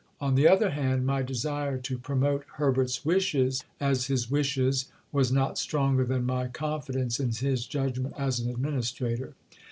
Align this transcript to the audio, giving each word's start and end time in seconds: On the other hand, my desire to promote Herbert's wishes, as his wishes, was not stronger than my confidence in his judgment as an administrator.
On 0.19 0.33
the 0.33 0.47
other 0.47 0.71
hand, 0.71 1.05
my 1.05 1.21
desire 1.21 1.77
to 1.77 1.97
promote 1.99 2.43
Herbert's 2.55 3.05
wishes, 3.05 3.63
as 3.79 4.07
his 4.07 4.31
wishes, 4.31 4.87
was 5.11 5.31
not 5.31 5.59
stronger 5.59 6.03
than 6.05 6.25
my 6.25 6.47
confidence 6.47 7.19
in 7.19 7.29
his 7.29 7.67
judgment 7.67 8.15
as 8.17 8.39
an 8.39 8.49
administrator. 8.49 9.35